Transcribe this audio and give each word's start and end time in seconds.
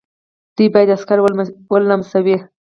دوی 0.55 0.67
باید 0.73 0.93
عسکر 0.95 1.17
ولمسوي. 1.73 2.37